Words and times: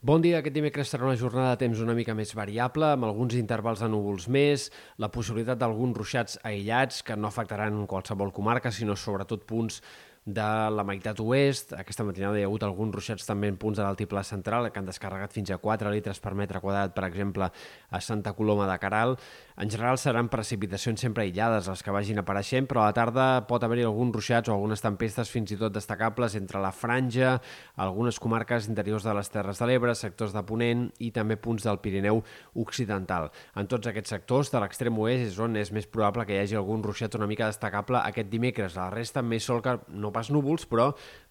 Bon 0.00 0.22
dia, 0.24 0.38
aquest 0.38 0.54
dimecres 0.56 0.88
serà 0.88 1.04
una 1.04 1.16
jornada 1.20 1.50
de 1.52 1.60
temps 1.60 1.80
una 1.84 1.92
mica 1.92 2.14
més 2.16 2.30
variable, 2.32 2.86
amb 2.94 3.04
alguns 3.04 3.34
intervals 3.36 3.82
de 3.84 3.88
núvols 3.92 4.30
més, 4.32 4.62
la 4.96 5.10
possibilitat 5.12 5.58
d'alguns 5.60 5.98
ruixats 5.98 6.38
aïllats 6.40 7.02
que 7.04 7.18
no 7.20 7.28
afectaran 7.28 7.82
qualsevol 7.84 8.32
comarca, 8.32 8.72
sinó 8.72 8.96
sobretot 8.96 9.44
punts 9.44 9.82
de 10.24 10.70
la 10.70 10.84
meitat 10.84 11.18
oest. 11.24 11.72
Aquesta 11.72 12.04
matinada 12.04 12.38
hi 12.38 12.44
ha 12.44 12.48
hagut 12.48 12.64
alguns 12.66 12.94
ruixats 12.94 13.24
també 13.26 13.48
en 13.48 13.56
punts 13.60 13.78
de 13.78 13.84
l'altiplà 13.86 14.22
central 14.26 14.68
que 14.70 14.78
han 14.78 14.88
descarregat 14.88 15.32
fins 15.32 15.50
a 15.50 15.58
4 15.58 15.90
litres 15.94 16.20
per 16.20 16.34
metre 16.36 16.60
quadrat, 16.60 16.92
per 16.94 17.06
exemple, 17.08 17.48
a 17.48 18.00
Santa 18.04 18.34
Coloma 18.36 18.68
de 18.68 18.76
Caral. 18.78 19.16
En 19.60 19.70
general 19.72 19.98
seran 19.98 20.28
precipitacions 20.28 21.00
sempre 21.00 21.24
aïllades 21.24 21.68
les 21.68 21.82
que 21.82 21.94
vagin 21.94 22.20
apareixent, 22.20 22.68
però 22.68 22.84
a 22.84 22.90
la 22.90 22.96
tarda 22.96 23.26
pot 23.48 23.64
haver-hi 23.64 23.86
alguns 23.88 24.14
ruixats 24.14 24.48
o 24.48 24.54
algunes 24.54 24.84
tempestes 24.84 25.32
fins 25.32 25.52
i 25.52 25.58
tot 25.60 25.72
destacables 25.72 26.36
entre 26.36 26.60
la 26.60 26.72
franja, 26.72 27.38
algunes 27.76 28.20
comarques 28.20 28.68
interiors 28.68 29.04
de 29.04 29.16
les 29.16 29.32
Terres 29.32 29.58
de 29.58 29.68
l'Ebre, 29.68 29.94
sectors 29.94 30.36
de 30.36 30.44
Ponent 30.44 30.86
i 31.00 31.10
també 31.16 31.36
punts 31.40 31.64
del 31.64 31.80
Pirineu 31.80 32.22
Occidental. 32.60 33.30
En 33.56 33.68
tots 33.68 33.88
aquests 33.88 34.16
sectors 34.16 34.52
de 34.52 34.60
l'extrem 34.60 34.96
oest 35.00 35.32
és 35.32 35.40
on 35.40 35.56
és 35.56 35.72
més 35.72 35.88
probable 35.88 36.26
que 36.28 36.36
hi 36.36 36.42
hagi 36.44 36.60
algun 36.60 36.84
ruixat 36.84 37.16
una 37.16 37.28
mica 37.30 37.48
destacable 37.48 38.00
aquest 38.04 38.30
dimecres. 38.30 38.76
La 38.76 38.90
resta 38.92 39.24
més 39.24 39.44
sol 39.44 39.64
que 39.64 39.78
no 39.88 40.09
no 40.10 40.14
pas 40.18 40.30
núvols, 40.34 40.66
però 40.66 40.90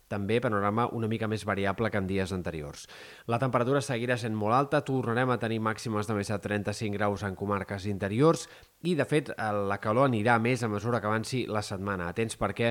també 0.10 0.40
panorama 0.42 0.88
una 0.98 1.08
mica 1.08 1.28
més 1.30 1.46
variable 1.46 1.92
que 1.94 2.00
en 2.02 2.08
dies 2.10 2.34
anteriors. 2.34 2.88
La 3.30 3.38
temperatura 3.38 3.84
seguirà 3.86 4.18
sent 4.18 4.34
molt 4.34 4.58
alta, 4.58 4.82
tornarem 4.82 5.30
a 5.30 5.38
tenir 5.38 5.60
màximes 5.62 6.10
de 6.10 6.18
més 6.18 6.32
de 6.34 6.40
35 6.42 6.98
graus 6.98 7.24
en 7.28 7.38
comarques 7.38 7.86
interiors 7.86 8.48
i, 8.80 8.94
de 8.96 9.04
fet, 9.04 9.28
la 9.36 9.76
calor 9.84 10.08
anirà 10.08 10.38
més 10.40 10.62
a 10.64 10.70
mesura 10.72 11.02
que 11.04 11.08
avanci 11.10 11.42
la 11.52 11.60
setmana. 11.66 12.06
Atents 12.08 12.38
perquè 12.40 12.70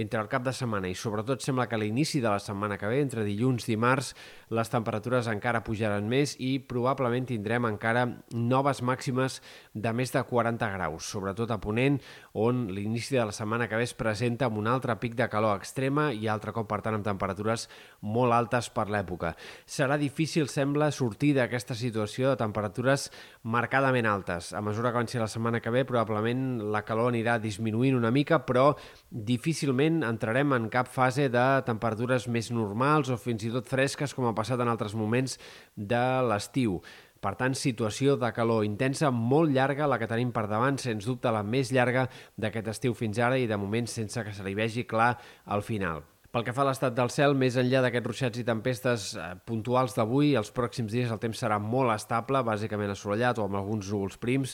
entre 0.00 0.22
el 0.22 0.28
cap 0.32 0.44
de 0.46 0.54
setmana 0.56 0.88
i 0.88 0.94
sobretot 0.96 1.44
sembla 1.44 1.66
que 1.68 1.76
a 1.76 1.80
l'inici 1.82 2.22
de 2.24 2.30
la 2.32 2.38
setmana 2.40 2.78
que 2.80 2.88
ve, 2.88 3.02
entre 3.04 3.26
dilluns 3.26 3.66
i 3.68 3.74
dimarts, 3.74 4.14
les 4.56 4.72
temperatures 4.72 5.28
encara 5.28 5.60
pujaran 5.66 6.08
més 6.08 6.32
i 6.40 6.54
probablement 6.64 7.28
tindrem 7.28 7.68
encara 7.68 8.06
noves 8.32 8.80
màximes 8.80 9.40
de 9.74 9.92
més 9.92 10.14
de 10.14 10.22
40 10.30 10.70
graus, 10.78 11.10
sobretot 11.12 11.52
a 11.52 11.60
Ponent, 11.60 12.00
on 12.32 12.64
l'inici 12.72 13.18
de 13.18 13.28
la 13.28 13.36
setmana 13.36 13.68
que 13.68 13.76
ve 13.76 13.84
es 13.84 13.92
presenta 13.92 14.48
amb 14.48 14.62
un 14.62 14.70
altre 14.70 14.96
pic 14.96 15.18
de 15.18 15.28
calor 15.28 15.60
extrema 15.60 16.08
i 16.16 16.24
altre 16.24 16.56
cop, 16.56 16.70
per 16.70 16.80
tant, 16.80 16.96
amb 16.96 17.04
temperatures 17.04 17.66
molt 18.00 18.32
altes 18.32 18.70
per 18.72 18.88
l'època. 18.88 19.34
Serà 19.68 20.00
difícil, 20.00 20.48
sembla, 20.48 20.88
sortir 20.88 21.34
d'aquesta 21.36 21.76
situació 21.76 22.32
de 22.32 22.40
temperatures 22.40 23.10
marcadament 23.44 24.08
altes. 24.08 24.54
A 24.56 24.64
mesura 24.64 24.88
que 24.88 25.02
avanci 25.02 25.20
la 25.20 25.28
setmana 25.28 25.49
setmana 25.50 25.60
que 25.60 25.70
ve 25.70 25.84
probablement 25.84 26.62
la 26.70 26.84
calor 26.84 27.10
anirà 27.10 27.38
disminuint 27.40 27.96
una 27.96 28.10
mica, 28.10 28.44
però 28.46 28.76
difícilment 29.10 30.04
entrarem 30.04 30.52
en 30.54 30.68
cap 30.70 30.88
fase 30.88 31.28
de 31.28 31.62
temperatures 31.66 32.28
més 32.28 32.50
normals 32.50 33.10
o 33.10 33.16
fins 33.18 33.44
i 33.44 33.50
tot 33.50 33.66
fresques 33.66 34.14
com 34.14 34.26
ha 34.26 34.34
passat 34.34 34.60
en 34.60 34.68
altres 34.68 34.94
moments 34.94 35.38
de 35.74 36.22
l'estiu. 36.28 36.80
Per 37.20 37.34
tant, 37.36 37.54
situació 37.54 38.16
de 38.16 38.30
calor 38.32 38.64
intensa 38.64 39.10
molt 39.10 39.50
llarga 39.52 39.88
la 39.90 39.98
que 39.98 40.08
tenim 40.08 40.30
per 40.32 40.46
davant, 40.48 40.78
sens 40.78 41.04
dubte 41.04 41.30
la 41.30 41.42
més 41.42 41.72
llarga 41.72 42.08
d'aquest 42.36 42.68
estiu 42.68 42.94
fins 42.94 43.18
ara 43.18 43.36
i 43.36 43.50
de 43.50 43.58
moment 43.58 43.86
sense 43.86 44.24
que 44.24 44.32
se 44.32 44.46
li 44.46 44.54
vegi 44.54 44.86
clar 44.86 45.18
al 45.44 45.62
final. 45.66 46.06
Pel 46.30 46.44
que 46.46 46.52
fa 46.54 46.62
a 46.62 46.68
l'estat 46.68 46.94
del 46.94 47.08
cel, 47.10 47.32
més 47.34 47.56
enllà 47.58 47.80
d'aquests 47.82 48.06
ruixats 48.06 48.38
i 48.38 48.44
tempestes 48.46 49.06
eh, 49.18 49.24
puntuals 49.50 49.96
d'avui, 49.96 50.28
els 50.38 50.52
pròxims 50.54 50.92
dies 50.94 51.10
el 51.10 51.18
temps 51.18 51.40
serà 51.42 51.56
molt 51.58 51.90
estable, 51.90 52.38
bàsicament 52.46 52.92
assolellat 52.92 53.40
o 53.42 53.48
amb 53.48 53.58
alguns 53.58 53.88
núvols 53.90 54.14
prims, 54.22 54.52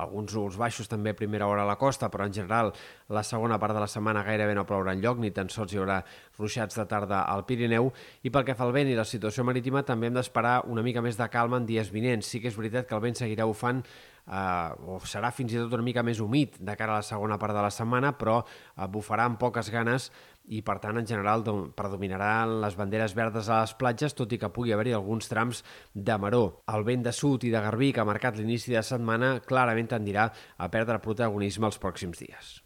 alguns 0.00 0.32
núvols 0.32 0.56
baixos 0.56 0.88
també 0.88 1.12
a 1.12 1.18
primera 1.18 1.50
hora 1.52 1.66
a 1.66 1.68
la 1.68 1.76
costa, 1.76 2.08
però 2.08 2.24
en 2.24 2.32
general 2.32 2.72
la 3.12 3.26
segona 3.28 3.60
part 3.60 3.76
de 3.76 3.84
la 3.84 3.90
setmana 3.92 4.24
gairebé 4.24 4.56
no 4.56 4.64
plourà 4.64 4.96
enlloc, 4.96 5.20
ni 5.20 5.28
tan 5.36 5.52
sols 5.52 5.76
hi 5.76 5.82
haurà 5.82 6.00
ruixats 6.38 6.80
de 6.80 6.88
tarda 6.88 7.26
al 7.28 7.44
Pirineu. 7.44 7.92
I 8.24 8.32
pel 8.32 8.48
que 8.48 8.56
fa 8.56 8.64
al 8.64 8.72
vent 8.72 8.88
i 8.88 8.96
la 8.96 9.04
situació 9.04 9.44
marítima, 9.44 9.84
també 9.84 10.08
hem 10.08 10.16
d'esperar 10.16 10.62
una 10.64 10.86
mica 10.86 11.04
més 11.04 11.20
de 11.20 11.28
calma 11.28 11.60
en 11.60 11.68
dies 11.68 11.92
vinents. 11.92 12.24
Sí 12.24 12.40
que 12.40 12.48
és 12.48 12.56
veritat 12.56 12.88
que 12.88 12.96
el 12.96 13.04
vent 13.04 13.20
seguirà 13.20 13.44
bufant 13.44 13.84
eh, 14.28 14.88
o 14.88 14.98
serà 15.08 15.32
fins 15.34 15.54
i 15.54 15.60
tot 15.60 15.74
una 15.78 15.86
mica 15.86 16.04
més 16.06 16.20
humit 16.20 16.58
de 16.60 16.76
cara 16.76 16.96
a 16.96 17.02
la 17.02 17.06
segona 17.06 17.38
part 17.40 17.56
de 17.56 17.64
la 17.64 17.72
setmana, 17.74 18.12
però 18.18 18.42
eh, 18.44 18.86
bufarà 18.86 19.26
amb 19.28 19.40
poques 19.40 19.72
ganes 19.74 20.10
i, 20.48 20.62
per 20.64 20.78
tant, 20.80 20.96
en 20.96 21.08
general 21.08 21.44
predominaran 21.76 22.58
les 22.62 22.76
banderes 22.78 23.14
verdes 23.16 23.50
a 23.50 23.62
les 23.62 23.74
platges, 23.80 24.16
tot 24.16 24.32
i 24.32 24.38
que 24.40 24.52
pugui 24.52 24.72
haver-hi 24.72 24.96
alguns 24.96 25.28
trams 25.28 25.64
de 25.94 26.16
maró. 26.20 26.44
El 26.72 26.86
vent 26.88 27.04
de 27.04 27.12
sud 27.12 27.44
i 27.44 27.52
de 27.52 27.64
garbí 27.64 27.92
que 27.92 28.04
ha 28.04 28.08
marcat 28.08 28.38
l'inici 28.38 28.72
de 28.72 28.84
setmana 28.84 29.38
clarament 29.44 29.92
tendirà 29.92 30.30
a 30.56 30.72
perdre 30.72 31.02
protagonisme 31.04 31.68
els 31.68 31.80
pròxims 31.82 32.24
dies. 32.24 32.56